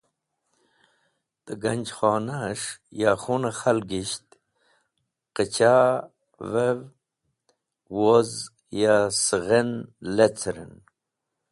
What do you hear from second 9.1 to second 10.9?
sighen leceren.